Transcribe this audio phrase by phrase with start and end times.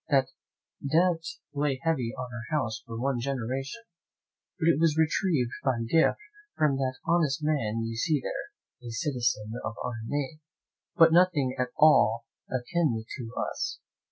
[0.09, 0.29] That
[0.83, 1.23] debt
[1.53, 3.83] lay heavy on our house for one generation,
[4.57, 6.17] but it was retrieved by a gift
[6.57, 10.39] from that honest man you see there, a citizen of our name,
[10.95, 13.77] but nothing at all akin to us.